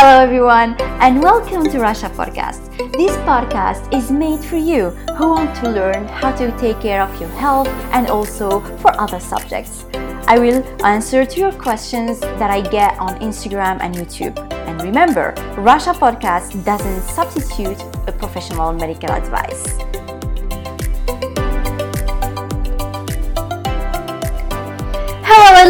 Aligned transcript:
Hello, 0.00 0.20
everyone, 0.20 0.76
and 1.02 1.20
welcome 1.20 1.64
to 1.64 1.78
Rasha 1.78 2.08
Podcast. 2.14 2.70
This 2.92 3.10
podcast 3.26 3.92
is 3.92 4.12
made 4.12 4.38
for 4.38 4.54
you 4.54 4.90
who 5.18 5.30
want 5.30 5.56
to 5.56 5.68
learn 5.68 6.06
how 6.06 6.30
to 6.36 6.56
take 6.56 6.80
care 6.80 7.02
of 7.02 7.10
your 7.20 7.28
health 7.30 7.66
and 7.90 8.06
also 8.06 8.60
for 8.78 8.94
other 9.00 9.18
subjects. 9.18 9.86
I 10.28 10.38
will 10.38 10.62
answer 10.86 11.26
to 11.26 11.40
your 11.40 11.50
questions 11.50 12.20
that 12.20 12.48
I 12.48 12.60
get 12.60 12.96
on 13.00 13.18
Instagram 13.18 13.80
and 13.80 13.92
YouTube. 13.92 14.38
And 14.68 14.80
remember, 14.82 15.34
Rasha 15.56 15.94
Podcast 15.98 16.64
doesn't 16.64 17.02
substitute 17.02 17.82
a 18.06 18.12
professional 18.12 18.72
medical 18.72 19.10
advice. 19.10 19.66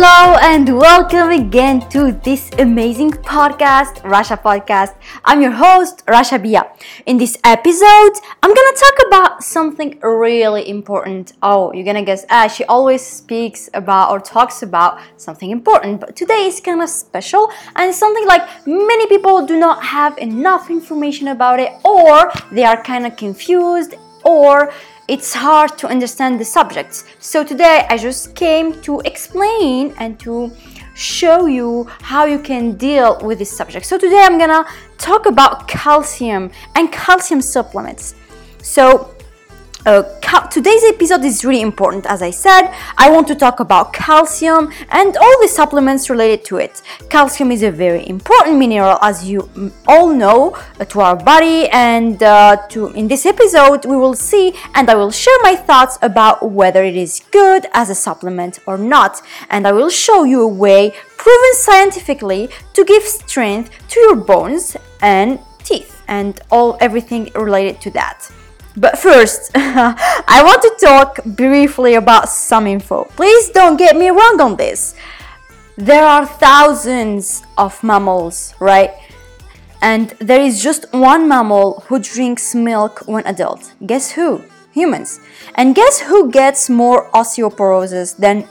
Hello, 0.01 0.39
and 0.43 0.79
welcome 0.79 1.31
again 1.31 1.81
to 1.91 2.13
this 2.23 2.53
amazing 2.61 3.11
podcast, 3.11 3.95
Rasha 4.03 4.41
Podcast. 4.41 4.95
I'm 5.25 5.43
your 5.43 5.51
host, 5.51 6.07
Rasha 6.07 6.41
Bia. 6.41 6.71
In 7.07 7.19
this 7.19 7.37
episode, 7.43 8.13
I'm 8.41 8.55
gonna 8.55 8.77
talk 8.77 9.07
about 9.09 9.43
something 9.43 9.99
really 10.01 10.71
important. 10.71 11.33
Oh, 11.43 11.73
you're 11.73 11.85
gonna 11.85 12.05
guess, 12.05 12.25
ah, 12.31 12.47
she 12.47 12.63
always 12.67 13.05
speaks 13.05 13.69
about 13.75 14.13
or 14.13 14.21
talks 14.21 14.63
about 14.63 15.01
something 15.17 15.51
important, 15.51 15.99
but 15.99 16.15
today 16.15 16.47
is 16.47 16.61
kind 16.61 16.81
of 16.81 16.89
special 16.89 17.51
and 17.75 17.93
something 17.93 18.25
like 18.25 18.49
many 18.69 19.09
people 19.09 19.45
do 19.47 19.59
not 19.59 19.83
have 19.83 20.17
enough 20.19 20.71
information 20.71 21.27
about 21.27 21.59
it, 21.59 21.73
or 21.85 22.31
they 22.53 22.63
are 22.63 22.81
kind 22.85 23.05
of 23.05 23.17
confused, 23.17 23.97
or 24.25 24.71
it's 25.09 25.33
hard 25.33 25.77
to 25.79 25.89
understand 25.89 26.39
the 26.39 26.45
subjects. 26.45 27.05
So 27.19 27.43
today 27.43 27.87
I 27.89 27.97
just 27.97 28.35
came 28.35 28.81
to 28.83 29.01
explain 29.01 29.95
and 29.99 30.21
to 30.21 30.53
show 30.95 31.47
you 31.47 31.85
how 32.03 32.27
you 32.27 32.39
can 32.39 32.77
deal 32.77 33.19
with 33.23 33.39
this 33.39 33.51
subject. 33.51 33.87
So 33.87 33.97
today 33.97 34.21
I'm 34.23 34.39
gonna 34.39 34.67
talk 34.99 35.25
about 35.25 35.67
calcium 35.67 36.51
and 36.75 36.93
calcium 36.93 37.41
supplements. 37.41 38.15
So 38.63 39.15
uh, 39.89 40.49
today's 40.49 40.85
episode 40.85 41.25
is 41.25 41.45
really 41.45 41.63
important. 41.63 42.05
As 42.07 42.21
I 42.21 42.31
said, 42.31 42.71
I 42.99 43.11
want 43.11 43.27
to 43.29 43.35
talk 43.35 43.61
about 43.61 43.93
calcium 43.93 44.71
and 44.91 45.17
all 45.17 45.37
the 45.41 45.49
supplements 45.49 46.11
related 46.11 46.45
to 46.47 46.59
it. 46.59 46.83
Calcium 47.09 47.51
is 47.51 47.63
a 47.63 47.71
very 47.71 48.07
important 48.09 48.59
mineral, 48.59 48.99
as 49.01 49.27
you 49.29 49.51
all 49.87 50.09
know, 50.13 50.55
uh, 50.79 50.85
to 50.93 51.01
our 51.01 51.17
body. 51.17 51.69
And 51.71 52.23
uh, 52.23 52.57
to 52.69 52.89
in 52.89 53.09
this 53.09 53.25
episode, 53.25 53.87
we 53.87 53.97
will 53.97 54.15
see, 54.15 54.55
and 54.75 54.91
I 54.91 54.95
will 54.95 55.11
share 55.11 55.39
my 55.43 55.57
thoughts 55.57 55.99
about 56.03 56.51
whether 56.51 56.85
it 56.85 56.97
is 56.97 57.23
good 57.31 57.67
as 57.73 57.89
a 57.89 57.95
supplement 57.95 58.59
or 58.67 58.77
not. 58.77 59.23
And 59.49 59.67
I 59.67 59.73
will 59.73 59.91
show 59.91 60.25
you 60.25 60.43
a 60.43 60.49
way 60.65 60.93
proven 61.17 61.55
scientifically 61.55 62.51
to 62.75 62.85
give 62.85 63.05
strength 63.05 63.71
to 63.89 64.01
your 64.01 64.17
bones 64.17 64.77
and 65.01 65.39
teeth 65.63 66.03
and 66.09 66.41
all 66.51 66.77
everything 66.81 67.31
related 67.35 67.81
to 67.83 67.91
that. 67.93 68.31
But 68.79 68.97
first, 68.97 69.51
I 69.55 70.41
want 70.45 70.63
to 70.63 70.87
talk 70.87 71.25
briefly 71.25 71.95
about 71.95 72.29
some 72.29 72.67
info. 72.67 73.05
Please 73.17 73.51
don't 73.51 73.77
get 73.77 73.97
me 73.97 74.11
wrong 74.11 74.41
on 74.41 74.57
this. 74.57 74.95
There 75.77 76.05
are 76.05 76.27
thousands 76.27 77.43
of 77.57 77.83
mammals, 77.83 78.55
right? 78.61 78.91
And 79.83 80.11
there 80.21 80.41
is 80.41 80.63
just 80.63 80.87
one 80.93 81.29
mammal 81.29 81.85
who 81.87 81.99
drinks 81.99 82.55
milk 82.55 83.03
when 83.07 83.27
adult. 83.27 83.75
Guess 83.85 84.13
who? 84.13 84.43
Humans. 84.73 85.21
And 85.55 85.75
guess 85.75 86.01
who 86.01 86.31
gets 86.31 86.71
more 86.71 87.11
osteoporosis 87.11 88.17
than 88.17 88.47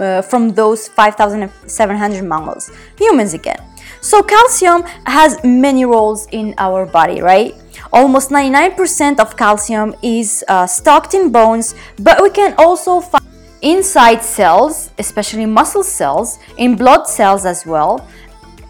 uh, 0.00 0.22
from 0.22 0.50
those 0.50 0.88
5,700 0.88 2.22
mammals? 2.22 2.70
Humans 2.98 3.34
again. 3.34 3.60
So 4.00 4.22
calcium 4.22 4.82
has 5.06 5.42
many 5.44 5.84
roles 5.84 6.26
in 6.32 6.54
our 6.58 6.86
body, 6.86 7.20
right? 7.20 7.54
Almost 7.92 8.30
99% 8.30 9.20
of 9.20 9.36
calcium 9.36 9.94
is 10.02 10.44
uh, 10.48 10.66
stocked 10.66 11.14
in 11.14 11.30
bones, 11.30 11.74
but 11.98 12.22
we 12.22 12.30
can 12.30 12.54
also 12.58 13.00
find 13.00 13.24
inside 13.62 14.22
cells, 14.22 14.90
especially 14.98 15.46
muscle 15.46 15.82
cells, 15.82 16.38
in 16.58 16.76
blood 16.76 17.06
cells 17.06 17.44
as 17.44 17.66
well. 17.66 18.06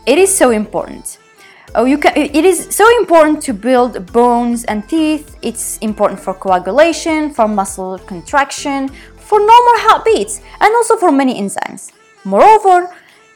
It 0.07 0.19
is 0.19 0.35
so 0.35 0.51
important. 0.51 1.19
Oh, 1.75 1.85
you 1.85 1.99
can, 1.99 2.17
it 2.17 2.45
is 2.45 2.75
so 2.75 2.89
important 2.99 3.43
to 3.43 3.53
build 3.53 4.11
bones 4.13 4.65
and 4.65 4.89
teeth. 4.89 5.37
It's 5.43 5.77
important 5.79 6.19
for 6.21 6.33
coagulation, 6.33 7.31
for 7.31 7.47
muscle 7.47 7.99
contraction, 7.99 8.89
for 9.17 9.39
normal 9.39 9.77
heartbeats, 9.85 10.41
and 10.61 10.75
also 10.75 10.97
for 10.97 11.13
many 11.13 11.39
enzymes. 11.41 11.93
Moreover, 12.25 12.89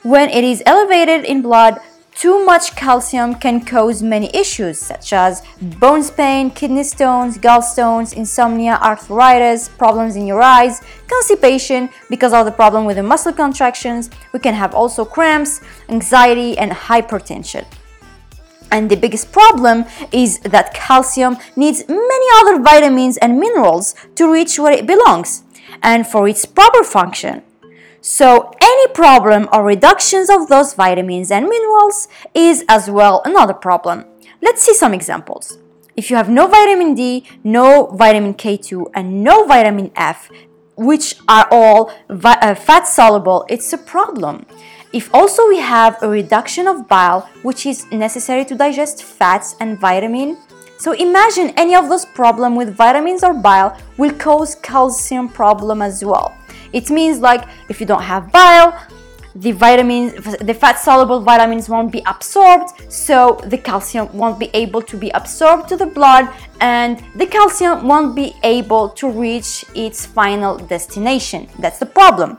when 0.02 0.30
it 0.30 0.44
is 0.44 0.62
elevated 0.64 1.24
in 1.24 1.42
blood, 1.42 1.78
too 2.14 2.44
much 2.44 2.74
calcium 2.74 3.34
can 3.34 3.64
cause 3.64 4.02
many 4.02 4.34
issues 4.34 4.78
such 4.78 5.12
as 5.12 5.42
bones 5.78 6.10
pain, 6.10 6.50
kidney 6.50 6.84
stones, 6.84 7.38
gallstones, 7.38 8.14
insomnia, 8.14 8.78
arthritis, 8.82 9.68
problems 9.68 10.16
in 10.16 10.26
your 10.26 10.42
eyes, 10.42 10.82
constipation 11.06 11.88
because 12.08 12.32
of 12.32 12.44
the 12.44 12.52
problem 12.52 12.84
with 12.84 12.96
the 12.96 13.02
muscle 13.02 13.32
contractions. 13.32 14.10
We 14.32 14.40
can 14.40 14.54
have 14.54 14.74
also 14.74 15.04
cramps, 15.04 15.60
anxiety, 15.88 16.58
and 16.58 16.72
hypertension. 16.72 17.64
And 18.72 18.90
the 18.90 18.96
biggest 18.96 19.32
problem 19.32 19.84
is 20.12 20.38
that 20.40 20.74
calcium 20.74 21.36
needs 21.56 21.88
many 21.88 22.26
other 22.40 22.62
vitamins 22.62 23.16
and 23.18 23.38
minerals 23.38 23.94
to 24.16 24.32
reach 24.32 24.58
where 24.58 24.72
it 24.72 24.86
belongs 24.86 25.42
and 25.82 26.06
for 26.06 26.28
its 26.28 26.44
proper 26.44 26.84
function. 26.84 27.42
So 28.02 28.52
problem 28.94 29.48
or 29.52 29.64
reductions 29.64 30.28
of 30.28 30.48
those 30.48 30.74
vitamins 30.74 31.30
and 31.30 31.48
minerals 31.48 32.08
is 32.34 32.64
as 32.68 32.90
well 32.90 33.22
another 33.24 33.54
problem. 33.54 34.04
Let's 34.42 34.62
see 34.62 34.74
some 34.74 34.94
examples. 34.94 35.58
If 35.96 36.10
you 36.10 36.16
have 36.16 36.30
no 36.30 36.46
vitamin 36.46 36.94
D, 36.94 37.26
no 37.44 37.86
vitamin 37.86 38.34
K2, 38.34 38.92
and 38.94 39.22
no 39.22 39.44
vitamin 39.46 39.90
F, 39.96 40.30
which 40.76 41.16
are 41.28 41.46
all 41.50 41.92
uh, 42.08 42.54
fat 42.54 42.88
soluble, 42.88 43.44
it's 43.48 43.72
a 43.72 43.78
problem. 43.78 44.46
If 44.92 45.12
also 45.14 45.46
we 45.48 45.58
have 45.58 46.02
a 46.02 46.08
reduction 46.08 46.66
of 46.66 46.88
bile, 46.88 47.28
which 47.42 47.66
is 47.66 47.90
necessary 47.92 48.44
to 48.46 48.54
digest 48.54 49.04
fats 49.04 49.56
and 49.60 49.78
vitamin, 49.78 50.38
so 50.78 50.92
imagine 50.92 51.50
any 51.58 51.74
of 51.74 51.90
those 51.90 52.06
problems 52.06 52.56
with 52.56 52.74
vitamins 52.74 53.22
or 53.22 53.34
bile 53.34 53.76
will 53.98 54.14
cause 54.14 54.54
calcium 54.54 55.28
problem 55.28 55.82
as 55.82 56.02
well. 56.02 56.34
It 56.72 56.90
means 56.90 57.18
like 57.20 57.46
if 57.68 57.80
you 57.80 57.86
don't 57.86 58.02
have 58.02 58.30
bile, 58.32 58.78
the 59.34 59.52
vitamins, 59.52 60.12
the 60.38 60.54
fat 60.54 60.78
soluble 60.78 61.20
vitamins 61.20 61.68
won't 61.68 61.92
be 61.92 62.02
absorbed, 62.06 62.92
so 62.92 63.40
the 63.46 63.58
calcium 63.58 64.12
won't 64.12 64.40
be 64.40 64.50
able 64.54 64.82
to 64.82 64.96
be 64.96 65.10
absorbed 65.10 65.68
to 65.68 65.76
the 65.76 65.86
blood, 65.86 66.28
and 66.60 67.02
the 67.14 67.26
calcium 67.26 67.86
won't 67.86 68.16
be 68.16 68.34
able 68.42 68.88
to 68.88 69.08
reach 69.08 69.64
its 69.74 70.04
final 70.04 70.58
destination. 70.58 71.48
That's 71.60 71.78
the 71.78 71.86
problem. 71.86 72.38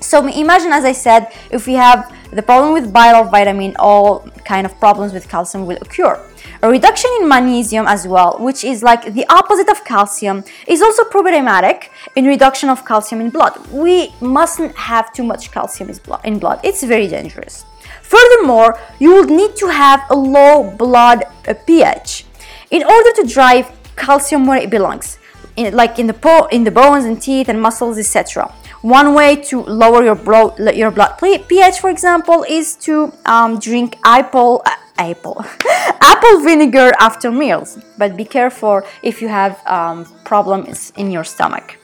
So 0.00 0.26
imagine, 0.26 0.72
as 0.72 0.84
I 0.84 0.92
said, 0.92 1.32
if 1.50 1.66
we 1.66 1.74
have 1.74 2.14
the 2.32 2.42
problem 2.42 2.72
with 2.72 2.92
bile 2.92 3.24
vitamin, 3.24 3.74
all 3.78 4.20
kind 4.44 4.64
of 4.64 4.78
problems 4.78 5.12
with 5.12 5.28
calcium 5.28 5.66
will 5.66 5.78
occur. 5.80 6.16
A 6.62 6.70
reduction 6.70 7.10
in 7.20 7.28
magnesium 7.28 7.86
as 7.86 8.06
well, 8.06 8.36
which 8.40 8.64
is 8.64 8.82
like 8.82 9.12
the 9.12 9.26
opposite 9.28 9.68
of 9.68 9.84
calcium, 9.84 10.44
is 10.66 10.80
also 10.80 11.04
problematic 11.04 11.90
in 12.14 12.24
reduction 12.24 12.68
of 12.68 12.84
calcium 12.84 13.20
in 13.20 13.30
blood. 13.30 13.54
We 13.70 14.14
mustn't 14.20 14.74
have 14.76 15.12
too 15.12 15.22
much 15.22 15.50
calcium 15.50 15.90
in 16.24 16.38
blood. 16.38 16.60
It's 16.64 16.82
very 16.82 17.08
dangerous. 17.08 17.64
Furthermore, 18.02 18.78
you 18.98 19.10
will 19.10 19.24
need 19.24 19.56
to 19.56 19.66
have 19.68 20.02
a 20.10 20.16
low 20.16 20.70
blood 20.70 21.24
pH 21.66 22.24
in 22.70 22.84
order 22.84 23.12
to 23.12 23.26
drive 23.26 23.70
calcium 23.96 24.46
where 24.46 24.58
it 24.58 24.70
belongs, 24.70 25.18
in, 25.56 25.74
like 25.74 25.98
in 25.98 26.06
the 26.06 26.14
po- 26.14 26.46
in 26.46 26.64
the 26.64 26.70
bones 26.70 27.04
and 27.04 27.20
teeth 27.20 27.48
and 27.48 27.60
muscles, 27.60 27.98
etc. 27.98 28.52
One 28.82 29.14
way 29.14 29.36
to 29.50 29.62
lower 29.62 30.04
your 30.04 30.14
blood, 30.14 30.58
your 30.76 30.90
blood 30.90 31.18
pH, 31.18 31.80
for 31.80 31.90
example, 31.90 32.44
is 32.48 32.76
to 32.86 33.12
um, 33.24 33.58
drink 33.58 33.98
apple, 34.04 34.62
uh, 34.64 34.70
apple, 34.98 35.44
apple 36.00 36.40
vinegar 36.40 36.92
after 37.00 37.30
meals. 37.30 37.78
But 37.98 38.16
be 38.16 38.24
careful 38.24 38.82
if 39.02 39.22
you 39.22 39.28
have 39.28 39.64
um, 39.66 40.04
problems 40.24 40.92
in 40.96 41.10
your 41.10 41.24
stomach. 41.24 41.78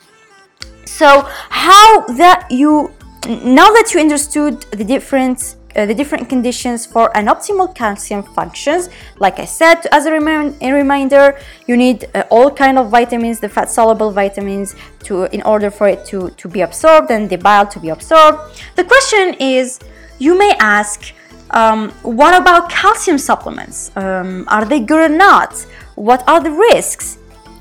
So, 0.85 1.27
how 1.49 2.07
that 2.07 2.47
you 2.51 2.93
now 3.29 3.71
that 3.71 3.93
you 3.95 4.01
understood 4.01 4.63
the 4.73 4.85
different 4.85 5.57
uh, 5.75 5.87
the 5.87 5.95
different 5.95 6.29
conditions 6.29 6.85
for 6.85 7.17
an 7.17 7.27
optimal 7.27 7.75
calcium 7.75 8.23
functions 8.23 8.91
like 9.19 9.39
i 9.39 9.45
said 9.45 9.87
as 9.93 10.07
a, 10.07 10.13
rem- 10.13 10.55
a 10.61 10.73
reminder 10.73 11.39
you 11.67 11.77
need 11.77 12.05
uh, 12.15 12.25
all 12.31 12.51
kind 12.51 12.79
of 12.79 12.91
vitamins 12.91 13.41
the 13.41 13.49
fat 13.49 13.71
soluble 13.71 14.11
vitamins 14.11 14.75
to 15.03 15.25
in 15.35 15.41
order 15.43 15.71
for 15.71 15.89
it 15.89 16.05
to, 16.05 16.31
to 16.31 16.49
be 16.49 16.61
absorbed 16.61 17.11
and 17.11 17.31
the 17.31 17.37
bile 17.37 17.67
to 17.67 17.81
be 17.81 17.89
absorbed 17.89 18.39
the 18.77 18.85
question 18.85 19.35
is 19.41 19.79
you 20.19 20.37
may 20.37 20.53
ask 20.61 21.15
um, 21.53 21.91
what 22.03 22.41
about 22.41 22.71
calcium 22.71 23.19
supplements? 23.19 23.91
Um, 23.97 24.45
are 24.49 24.65
they 24.65 24.81
good 24.81 25.11
or 25.11 25.15
not? 25.15 25.55
What 25.95 26.27
are 26.29 26.43
the 26.43 26.51
risks? 26.51 27.19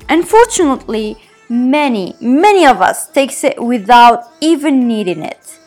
Unfortunately 0.08 1.16
many 1.52 2.16
many 2.20 2.64
of 2.64 2.80
us 2.80 3.08
takes 3.08 3.44
it 3.44 3.62
without 3.62 4.32
even 4.40 4.88
needing 4.88 5.22
it. 5.22 5.58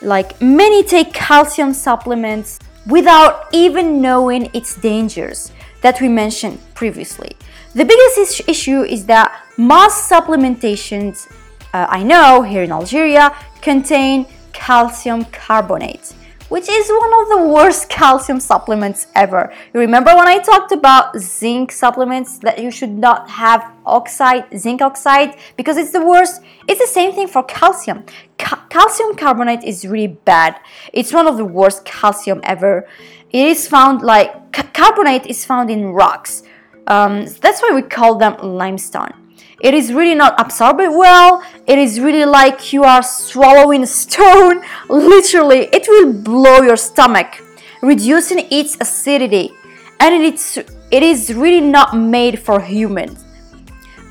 Like 0.00 0.40
many 0.40 0.82
take 0.82 1.12
calcium 1.12 1.74
supplements 1.74 2.58
without 2.86 3.46
even 3.52 4.00
knowing 4.00 4.50
its 4.54 4.74
dangers 4.74 5.52
that 5.82 6.00
we 6.00 6.08
mentioned 6.08 6.58
previously. 6.74 7.36
The 7.74 7.84
biggest 7.84 8.48
issue 8.48 8.82
is 8.82 9.06
that 9.06 9.44
most 9.58 10.10
supplementations 10.10 11.30
uh, 11.74 11.86
I 11.88 12.02
know 12.02 12.42
here 12.42 12.62
in 12.62 12.72
Algeria 12.72 13.34
contain 13.60 14.26
calcium 14.52 15.24
carbonate 15.26 16.14
which 16.52 16.68
is 16.68 16.86
one 16.90 17.14
of 17.22 17.28
the 17.30 17.48
worst 17.48 17.88
calcium 17.88 18.38
supplements 18.38 19.06
ever. 19.14 19.50
You 19.72 19.80
remember 19.80 20.14
when 20.14 20.28
I 20.28 20.38
talked 20.38 20.70
about 20.70 21.16
zinc 21.18 21.72
supplements 21.72 22.40
that 22.40 22.58
you 22.58 22.70
should 22.70 22.90
not 22.90 23.30
have 23.30 23.72
oxide, 23.86 24.44
zinc 24.58 24.82
oxide, 24.82 25.38
because 25.56 25.78
it's 25.78 25.92
the 25.92 26.04
worst? 26.04 26.42
It's 26.68 26.78
the 26.78 26.86
same 26.86 27.12
thing 27.14 27.26
for 27.26 27.42
calcium. 27.42 28.04
Ca- 28.36 28.66
calcium 28.68 29.16
carbonate 29.16 29.64
is 29.64 29.86
really 29.86 30.18
bad. 30.26 30.60
It's 30.92 31.10
one 31.10 31.26
of 31.26 31.38
the 31.38 31.46
worst 31.46 31.86
calcium 31.86 32.42
ever. 32.44 32.86
It 33.30 33.46
is 33.48 33.66
found 33.66 34.02
like 34.02 34.52
ca- 34.52 34.68
carbonate 34.74 35.24
is 35.24 35.46
found 35.46 35.70
in 35.70 35.86
rocks. 35.86 36.42
Um, 36.86 37.24
that's 37.40 37.62
why 37.62 37.70
we 37.74 37.80
call 37.80 38.18
them 38.18 38.36
limestone 38.42 39.21
it 39.62 39.74
is 39.74 39.92
really 39.92 40.14
not 40.14 40.34
absorbed 40.40 40.80
well. 40.80 41.40
It 41.68 41.78
is 41.78 42.00
really 42.00 42.24
like 42.24 42.72
you 42.72 42.82
are 42.82 43.02
swallowing 43.02 43.86
stone. 43.86 44.60
Literally 44.88 45.68
it 45.72 45.86
will 45.88 46.12
blow 46.12 46.62
your 46.62 46.76
stomach 46.76 47.40
reducing 47.80 48.46
its 48.50 48.76
acidity. 48.80 49.52
And 50.00 50.24
it's 50.24 50.58
it 50.58 51.02
is 51.02 51.32
really 51.32 51.60
not 51.60 51.96
made 51.96 52.38
for 52.38 52.60
humans 52.60 53.24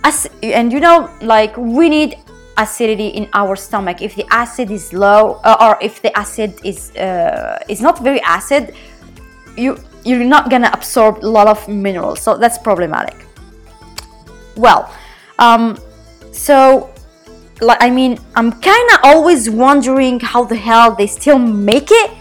As, 0.03 0.25
and 0.41 0.71
you 0.71 0.79
know 0.79 1.11
like 1.21 1.55
we 1.57 1.89
need 1.89 2.15
acidity 2.57 3.09
in 3.09 3.27
our 3.33 3.57
stomach. 3.57 4.01
If 4.01 4.15
the 4.15 4.25
acid 4.31 4.71
is 4.71 4.93
low 4.93 5.41
uh, 5.43 5.57
or 5.59 5.77
if 5.81 6.01
the 6.01 6.17
acid 6.17 6.53
is 6.63 6.95
uh, 6.95 7.59
is 7.67 7.81
not 7.81 7.99
very 7.99 8.21
acid 8.21 8.73
you 9.57 9.77
you're 10.05 10.23
not 10.23 10.49
gonna 10.49 10.71
absorb 10.71 11.25
a 11.25 11.27
lot 11.27 11.47
of 11.47 11.67
minerals. 11.67 12.21
So 12.21 12.37
that's 12.37 12.57
problematic. 12.57 13.27
Well 14.55 14.89
um, 15.41 15.77
so, 16.31 16.93
like, 17.61 17.79
I 17.81 17.89
mean, 17.89 18.19
I'm 18.35 18.51
kind 18.51 18.89
of 18.93 18.99
always 19.03 19.49
wondering 19.49 20.19
how 20.19 20.43
the 20.45 20.55
hell 20.55 20.95
they 20.95 21.07
still 21.07 21.39
make 21.39 21.89
it, 21.89 22.11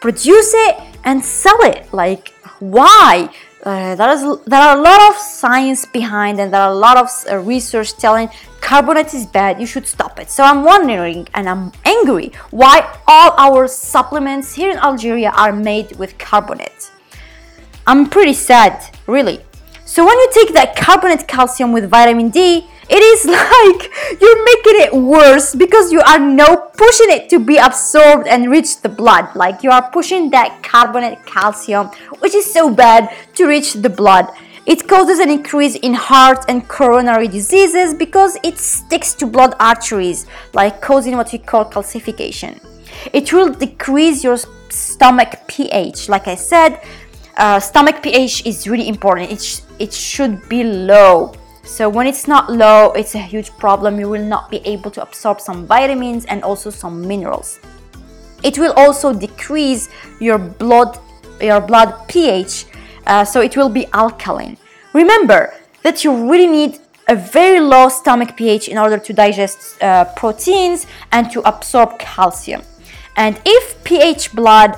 produce 0.00 0.52
it, 0.54 0.78
and 1.04 1.22
sell 1.22 1.60
it. 1.62 1.92
Like, 1.92 2.28
why? 2.60 3.30
Uh, 3.64 3.96
there, 3.96 4.10
is, 4.10 4.22
there 4.46 4.60
are 4.60 4.78
a 4.78 4.80
lot 4.80 5.00
of 5.10 5.16
science 5.16 5.84
behind 5.84 6.38
and 6.38 6.54
there 6.54 6.60
are 6.60 6.70
a 6.70 6.74
lot 6.74 6.96
of 6.96 7.08
uh, 7.28 7.36
research 7.38 7.92
telling 7.96 8.28
carbonate 8.60 9.12
is 9.12 9.26
bad 9.26 9.60
you 9.60 9.66
should 9.66 9.84
stop 9.84 10.20
it 10.20 10.30
so 10.30 10.44
i'm 10.44 10.62
wondering 10.62 11.26
and 11.34 11.48
i'm 11.48 11.72
angry 11.84 12.30
why 12.50 12.80
all 13.08 13.32
our 13.36 13.66
supplements 13.66 14.54
here 14.54 14.70
in 14.70 14.78
algeria 14.78 15.30
are 15.30 15.52
made 15.52 15.90
with 15.96 16.16
carbonate 16.18 16.92
i'm 17.88 18.08
pretty 18.08 18.32
sad 18.32 18.80
really 19.08 19.40
so 19.88 20.04
when 20.04 20.18
you 20.18 20.28
take 20.34 20.52
that 20.52 20.76
carbonate 20.76 21.26
calcium 21.26 21.72
with 21.72 21.88
vitamin 21.88 22.28
D, 22.28 22.66
it 22.90 23.02
is 23.02 23.24
like 23.40 24.20
you're 24.20 24.44
making 24.44 24.80
it 24.84 24.92
worse 24.92 25.54
because 25.54 25.90
you 25.90 26.02
are 26.02 26.18
now 26.18 26.56
pushing 26.76 27.08
it 27.08 27.30
to 27.30 27.38
be 27.38 27.56
absorbed 27.56 28.28
and 28.28 28.50
reach 28.50 28.82
the 28.82 28.90
blood. 28.90 29.34
Like 29.34 29.62
you 29.62 29.70
are 29.70 29.90
pushing 29.90 30.28
that 30.28 30.62
carbonate 30.62 31.24
calcium, 31.24 31.86
which 32.18 32.34
is 32.34 32.44
so 32.52 32.68
bad, 32.70 33.08
to 33.36 33.46
reach 33.46 33.72
the 33.72 33.88
blood. 33.88 34.26
It 34.66 34.86
causes 34.86 35.20
an 35.20 35.30
increase 35.30 35.76
in 35.76 35.94
heart 35.94 36.44
and 36.50 36.68
coronary 36.68 37.26
diseases 37.26 37.94
because 37.94 38.36
it 38.44 38.58
sticks 38.58 39.14
to 39.14 39.26
blood 39.26 39.54
arteries, 39.58 40.26
like 40.52 40.82
causing 40.82 41.16
what 41.16 41.32
we 41.32 41.38
call 41.38 41.64
calcification. 41.64 42.62
It 43.14 43.32
will 43.32 43.54
decrease 43.54 44.22
your 44.22 44.36
stomach 44.68 45.46
pH. 45.46 46.10
Like 46.10 46.28
I 46.28 46.34
said, 46.34 46.82
uh, 47.38 47.60
stomach 47.60 48.02
pH 48.02 48.44
is 48.44 48.68
really 48.68 48.88
important. 48.88 49.30
It, 49.30 49.40
sh- 49.40 49.60
it 49.78 49.92
should 49.92 50.48
be 50.48 50.64
low. 50.64 51.34
So 51.62 51.88
when 51.88 52.06
it's 52.06 52.26
not 52.26 52.50
low, 52.50 52.92
it's 52.92 53.14
a 53.14 53.18
huge 53.18 53.50
problem. 53.58 54.00
You 54.00 54.08
will 54.08 54.24
not 54.24 54.50
be 54.50 54.58
able 54.64 54.90
to 54.92 55.02
absorb 55.02 55.40
some 55.40 55.66
vitamins 55.66 56.24
and 56.24 56.42
also 56.42 56.70
some 56.70 57.06
minerals. 57.06 57.60
It 58.42 58.58
will 58.58 58.72
also 58.72 59.12
decrease 59.12 59.88
your 60.20 60.38
blood 60.38 60.98
your 61.40 61.60
blood 61.60 61.94
pH, 62.08 62.66
uh, 63.06 63.24
so 63.24 63.40
it 63.40 63.56
will 63.56 63.68
be 63.68 63.86
alkaline. 63.92 64.56
Remember 64.92 65.54
that 65.82 66.02
you 66.02 66.28
really 66.28 66.48
need 66.48 66.80
a 67.06 67.14
very 67.14 67.60
low 67.60 67.88
stomach 67.88 68.36
pH 68.36 68.68
in 68.68 68.76
order 68.76 68.98
to 68.98 69.12
digest 69.12 69.80
uh, 69.82 70.04
proteins 70.16 70.86
and 71.12 71.30
to 71.30 71.40
absorb 71.48 71.98
calcium. 71.98 72.62
And 73.16 73.40
if 73.44 73.82
pH 73.84 74.34
blood 74.34 74.76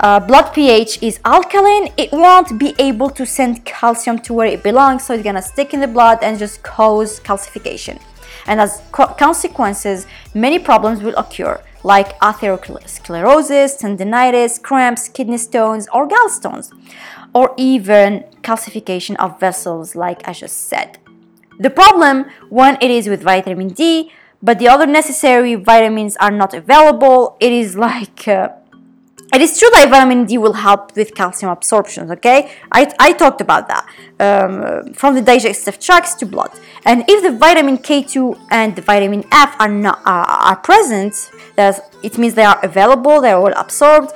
uh, 0.00 0.18
blood 0.18 0.52
pH 0.54 1.02
is 1.02 1.20
alkaline, 1.24 1.92
it 1.96 2.10
won't 2.10 2.58
be 2.58 2.74
able 2.78 3.10
to 3.10 3.26
send 3.26 3.64
calcium 3.66 4.18
to 4.18 4.32
where 4.32 4.46
it 4.46 4.62
belongs, 4.62 5.04
so 5.04 5.14
it's 5.14 5.22
gonna 5.22 5.42
stick 5.42 5.74
in 5.74 5.80
the 5.80 5.86
blood 5.86 6.18
and 6.22 6.38
just 6.38 6.62
cause 6.62 7.20
calcification. 7.20 8.00
And 8.46 8.60
as 8.60 8.82
co- 8.92 9.14
consequences, 9.14 10.06
many 10.34 10.58
problems 10.58 11.02
will 11.02 11.14
occur, 11.16 11.60
like 11.84 12.18
atherosclerosis, 12.20 13.78
tendinitis, 13.78 14.62
cramps, 14.62 15.08
kidney 15.08 15.38
stones, 15.38 15.86
or 15.92 16.08
gallstones, 16.08 16.72
or 17.34 17.54
even 17.58 18.24
calcification 18.42 19.16
of 19.16 19.38
vessels, 19.38 19.94
like 19.94 20.26
I 20.26 20.32
just 20.32 20.68
said. 20.68 20.98
The 21.58 21.70
problem 21.70 22.24
when 22.48 22.78
it 22.80 22.90
is 22.90 23.06
with 23.06 23.22
vitamin 23.22 23.68
D, 23.68 24.10
but 24.42 24.58
the 24.58 24.68
other 24.68 24.86
necessary 24.86 25.56
vitamins 25.56 26.16
are 26.16 26.30
not 26.30 26.54
available, 26.54 27.36
it 27.38 27.52
is 27.52 27.76
like 27.88 28.26
uh, 28.26 28.48
it 29.32 29.40
is 29.40 29.58
true 29.58 29.68
that 29.74 29.88
vitamin 29.88 30.24
D 30.24 30.38
will 30.38 30.54
help 30.54 30.96
with 30.96 31.14
calcium 31.14 31.50
absorption, 31.52 32.10
okay? 32.10 32.52
I, 32.72 32.92
I 32.98 33.12
talked 33.12 33.40
about 33.40 33.68
that. 33.68 33.86
Um, 34.18 34.92
from 34.92 35.14
the 35.14 35.22
digestive 35.22 35.78
tracts 35.78 36.14
to 36.14 36.26
blood. 36.26 36.50
And 36.84 37.04
if 37.08 37.22
the 37.22 37.32
vitamin 37.36 37.78
K2 37.78 38.38
and 38.50 38.74
the 38.74 38.82
vitamin 38.82 39.24
F 39.32 39.54
are 39.58 39.68
not 39.68 40.00
are, 40.04 40.26
are 40.26 40.56
present, 40.56 41.30
that 41.56 41.94
it 42.02 42.18
means 42.18 42.34
they 42.34 42.44
are 42.44 42.58
available, 42.62 43.20
they 43.20 43.30
are 43.30 43.40
all 43.40 43.52
absorbed, 43.52 44.12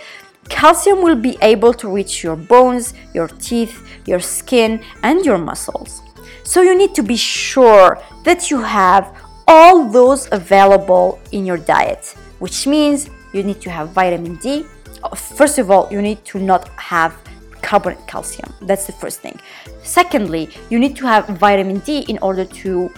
calcium 0.49 1.03
will 1.03 1.17
be 1.17 1.39
able 1.41 1.73
to 1.75 1.89
reach 1.89 2.23
your 2.23 2.37
bones, 2.37 2.95
your 3.15 3.29
teeth, 3.29 3.87
your 4.07 4.21
skin, 4.21 4.83
and 5.03 5.25
your 5.25 5.39
muscles. 5.39 6.03
So 6.43 6.61
you 6.61 6.77
need 6.77 6.95
to 6.97 7.03
be 7.03 7.17
sure 7.17 7.99
that 8.25 8.51
you 8.51 8.61
have 8.61 9.17
all 9.47 9.89
those 9.89 10.29
available 10.33 11.21
in 11.33 11.47
your 11.47 11.59
diet, 11.59 12.15
which 12.39 12.67
means 12.67 13.09
you 13.33 13.43
need 13.43 13.61
to 13.63 13.71
have 13.71 13.91
vitamin 13.91 14.37
D, 14.37 14.65
first 15.11 15.59
of 15.59 15.71
all, 15.71 15.89
you 15.91 16.01
need 16.01 16.25
to 16.27 16.39
not 16.39 16.69
have 16.79 17.17
carbonate 17.63 18.07
calcium. 18.07 18.53
That's 18.63 18.87
the 18.87 18.93
first 18.93 19.21
thing. 19.21 19.41
Secondly, 19.83 20.51
you 20.71 20.79
need 20.79 20.97
to 20.97 21.07
have 21.07 21.27
vitamin 21.29 21.79
D 21.81 22.01
in 22.09 22.19
order 22.19 22.45
to 22.45 22.91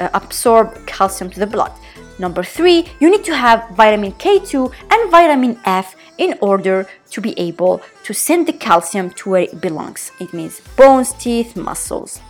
uh, 0.00 0.08
absorb 0.14 0.86
calcium 0.86 1.30
to 1.30 1.40
the 1.40 1.46
blood. 1.46 1.72
Number 2.18 2.42
three, 2.42 2.86
you 3.00 3.10
need 3.10 3.24
to 3.24 3.34
have 3.34 3.68
vitamin 3.70 4.12
K2 4.12 4.72
and 4.90 5.10
vitamin 5.10 5.58
F 5.64 5.96
in 6.18 6.38
order 6.40 6.86
to 7.10 7.20
be 7.20 7.38
able 7.38 7.82
to 8.04 8.14
send 8.14 8.46
the 8.46 8.52
calcium 8.52 9.10
to 9.10 9.30
where 9.30 9.42
it 9.42 9.60
belongs. 9.60 10.12
It 10.20 10.32
means 10.32 10.60
bones, 10.76 11.12
teeth, 11.14 11.56
muscles. 11.56 12.20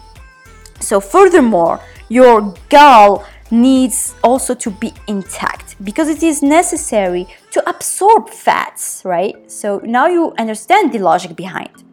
So, 0.80 1.00
furthermore, 1.00 1.80
your 2.08 2.54
gall 2.70 3.24
needs 3.50 4.14
also 4.22 4.54
to 4.54 4.70
be 4.70 4.92
intact 5.06 5.63
because 5.82 6.08
it 6.08 6.22
is 6.22 6.42
necessary 6.42 7.26
to 7.50 7.68
absorb 7.68 8.30
fats, 8.30 9.02
right? 9.04 9.50
So 9.50 9.80
now 9.84 10.06
you 10.06 10.32
understand 10.38 10.92
the 10.92 10.98
logic 10.98 11.36
behind. 11.36 11.84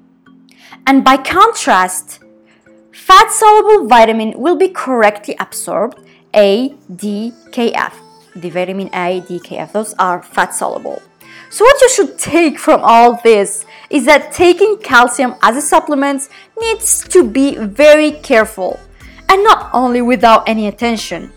And 0.86 1.04
by 1.04 1.18
contrast, 1.18 2.20
fat 2.94 3.32
soluble 3.32 3.88
vitamin 3.88 4.34
will 4.38 4.56
be 4.56 4.70
correctly 4.70 5.36
absorbed 5.40 6.00
ADKF. 6.34 7.94
The 8.36 8.50
vitamin 8.50 8.90
A, 8.94 9.22
D, 9.28 9.40
KF, 9.40 9.72
those 9.74 9.94
are 9.96 10.22
fat 10.24 10.56
soluble. 10.56 11.02
So, 11.50 11.66
what 11.66 11.82
you 11.82 11.90
should 11.90 12.18
take 12.18 12.58
from 12.58 12.80
all 12.82 13.20
this 13.24 13.66
is 13.90 14.06
that 14.06 14.32
taking 14.32 14.78
calcium 14.78 15.36
as 15.42 15.58
a 15.58 15.62
supplement 15.62 16.30
needs 16.58 17.06
to 17.10 17.28
be 17.28 17.58
very 17.58 18.12
careful 18.12 18.80
and 19.28 19.44
not 19.44 19.70
only 19.74 20.02
without 20.02 20.48
any 20.48 20.68
attention. 20.68 21.34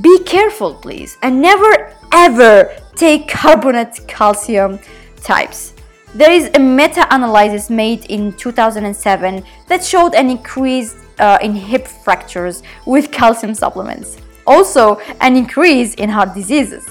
Be 0.00 0.22
careful, 0.24 0.74
please, 0.74 1.18
and 1.22 1.42
never 1.42 1.92
ever 2.12 2.72
take 2.94 3.28
carbonate 3.28 4.06
calcium 4.06 4.78
types. 5.16 5.74
There 6.14 6.30
is 6.30 6.50
a 6.54 6.58
meta 6.58 7.06
analysis 7.10 7.68
made 7.68 8.04
in 8.06 8.32
2007 8.34 9.42
that 9.66 9.84
showed 9.84 10.14
an 10.14 10.30
increase 10.30 10.94
uh, 11.18 11.38
in 11.42 11.52
hip 11.52 11.88
fractures 11.88 12.62
with 12.86 13.10
calcium 13.10 13.54
supplements. 13.54 14.18
Also, 14.46 15.00
an 15.20 15.36
increase 15.36 15.94
in 15.94 16.08
heart 16.08 16.32
diseases. 16.32 16.86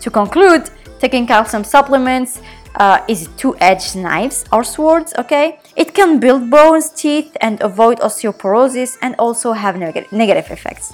To 0.00 0.10
conclude, 0.10 0.70
taking 1.00 1.26
calcium 1.26 1.64
supplements 1.64 2.40
uh, 2.76 3.04
is 3.08 3.28
two-edged 3.36 3.96
knives 3.96 4.44
or 4.52 4.62
swords 4.62 5.14
okay 5.18 5.58
it 5.76 5.94
can 5.94 6.20
build 6.20 6.50
bones 6.50 6.90
teeth 6.90 7.34
and 7.40 7.58
avoid 7.62 7.98
osteoporosis 8.00 8.98
and 9.00 9.14
also 9.18 9.52
have 9.52 9.78
neg- 9.78 10.06
negative 10.12 10.50
effects 10.50 10.92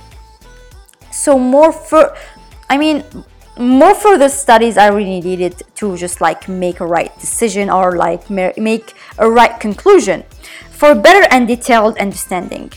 so 1.13 1.39
more 1.39 1.73
for, 1.73 2.17
I 2.69 2.79
mean, 2.79 3.05
more 3.59 3.95
further 3.95 4.29
studies 4.29 4.77
are 4.79 4.95
really 4.95 5.21
needed 5.21 5.63
to 5.77 5.97
just 5.97 6.21
like 6.21 6.49
make 6.49 6.81
a 6.81 6.87
right 6.87 7.17
decision 7.21 7.69
or 7.71 7.97
like 7.97 8.31
make 8.31 8.95
a 9.19 9.31
right 9.31 9.61
conclusion 9.61 10.25
for 10.71 10.95
better 10.95 11.27
and 11.31 11.47
detailed 11.47 11.97
understanding. 11.99 12.73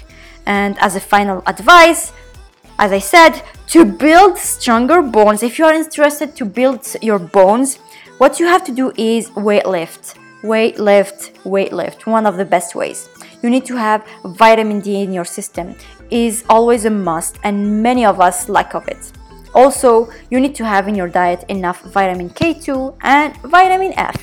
And 0.46 0.78
as 0.80 0.96
a 0.96 1.00
final 1.00 1.42
advice, 1.48 2.12
as 2.78 2.92
I 2.92 3.00
said, 3.00 3.42
to 3.68 3.86
build 3.86 4.38
stronger 4.38 5.02
bones, 5.02 5.42
if 5.42 5.58
you 5.58 5.66
are 5.66 5.74
interested 5.74 6.36
to 6.36 6.46
build 6.46 6.86
your 7.02 7.20
bones, 7.20 7.78
what 8.18 8.40
you 8.40 8.46
have 8.46 8.64
to 8.66 8.72
do 8.72 8.92
is 8.98 9.34
weight 9.36 9.66
lift. 9.66 10.18
Weight 10.44 10.78
lift, 10.78 11.32
weight 11.46 11.74
lift, 11.74 12.06
one 12.06 12.28
of 12.28 12.38
the 12.38 12.46
best 12.46 12.76
ways. 12.76 13.10
You 13.46 13.52
need 13.52 13.66
to 13.66 13.76
have 13.76 14.04
vitamin 14.24 14.80
D 14.80 15.04
in 15.04 15.14
your 15.14 15.24
system 15.24 15.76
is 16.10 16.44
always 16.50 16.86
a 16.86 16.90
must 16.90 17.38
and 17.44 17.84
many 17.84 18.04
of 18.04 18.20
us 18.20 18.50
lack 18.50 18.74
of 18.74 18.88
it. 18.88 19.12
Also, 19.54 20.10
you 20.32 20.40
need 20.40 20.56
to 20.56 20.66
have 20.66 20.88
in 20.88 20.96
your 20.96 21.08
diet 21.08 21.46
enough 21.48 21.80
vitamin 21.94 22.32
K2 22.32 22.96
and 23.02 23.38
vitamin 23.44 23.94
F. 23.98 24.18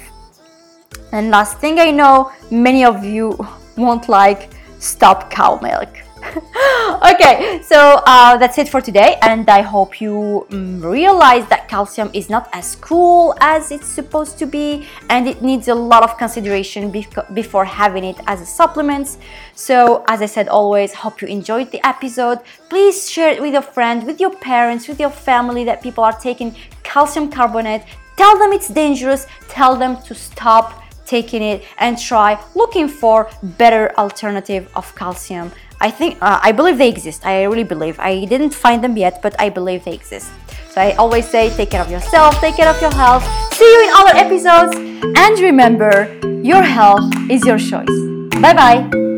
And 1.13 1.31
last 1.31 1.59
thing 1.59 1.79
I 1.79 1.93
know, 1.93 2.33
many 2.51 2.85
of 2.85 3.05
you 3.05 3.39
won't 3.77 4.09
like 4.09 4.51
stop 4.81 5.31
cow 5.31 5.61
milk. 5.63 6.02
okay, 7.13 7.61
so 7.63 8.01
uh, 8.07 8.37
that's 8.39 8.57
it 8.57 8.69
for 8.69 8.81
today, 8.81 9.19
and 9.23 9.49
I 9.51 9.61
hope 9.61 10.01
you 10.01 10.47
um, 10.51 10.81
realize 10.81 11.47
that 11.49 11.69
calcium 11.69 12.11
is 12.15 12.31
not 12.31 12.49
as 12.53 12.77
cool 12.77 13.35
as 13.41 13.71
it's 13.71 13.87
supposed 13.87 14.39
to 14.39 14.47
be, 14.47 14.87
and 15.11 15.29
it 15.29 15.43
needs 15.43 15.69
a 15.69 15.75
lot 15.75 16.03
of 16.03 16.17
consideration 16.17 16.91
before 17.35 17.65
having 17.67 18.05
it 18.05 18.19
as 18.27 18.41
a 18.41 18.47
supplement. 18.47 19.19
So, 19.55 20.05
as 20.09 20.23
I 20.23 20.27
said, 20.27 20.49
always 20.49 20.95
hope 20.95 21.21
you 21.21 21.29
enjoyed 21.29 21.71
the 21.71 21.87
episode. 21.87 22.39
Please 22.71 23.11
share 23.11 23.31
it 23.31 23.43
with 23.43 23.53
your 23.53 23.63
friends, 23.63 24.05
with 24.05 24.19
your 24.19 24.35
parents, 24.35 24.89
with 24.89 24.99
your 24.99 25.11
family 25.11 25.65
that 25.65 25.83
people 25.83 26.05
are 26.05 26.19
taking 26.19 26.55
calcium 26.83 27.31
carbonate. 27.31 27.83
Tell 28.17 28.39
them 28.39 28.53
it's 28.53 28.69
dangerous. 28.69 29.27
Tell 29.49 29.77
them 29.77 30.01
to 30.05 30.15
stop 30.15 30.83
taking 31.05 31.43
it 31.43 31.65
and 31.79 31.99
try 31.99 32.43
looking 32.55 32.89
for 32.89 33.29
better 33.43 33.93
alternative 33.99 34.71
of 34.75 34.95
calcium 34.95 35.53
I 35.83 35.91
think, 35.91 36.17
uh, 36.23 36.39
I 36.41 36.53
believe 36.53 36.79
they 36.79 36.89
exist. 36.89 37.27
I 37.27 37.43
really 37.43 37.65
believe. 37.65 37.99
I 37.99 38.25
didn't 38.25 38.55
find 38.55 38.83
them 38.85 38.97
yet, 38.97 39.21
but 39.21 39.35
I 39.41 39.51
believe 39.51 39.85
they 39.85 39.95
exist. 39.95 40.31
So 40.71 40.81
I 40.81 40.93
always 40.93 41.27
say, 41.29 41.51
take 41.51 41.71
care 41.71 41.83
of 41.83 41.91
yourself, 41.91 42.39
take 42.41 42.55
care 42.55 42.69
of 42.69 42.81
your 42.81 42.95
health. 42.95 43.27
See 43.53 43.67
you 43.67 43.81
in 43.89 43.91
other 43.99 44.15
episodes. 44.17 44.77
And 45.19 45.39
remember, 45.41 46.07
your 46.41 46.63
health 46.63 47.11
is 47.29 47.45
your 47.45 47.59
choice. 47.59 47.91
Bye 48.41 48.55
bye. 48.55 49.12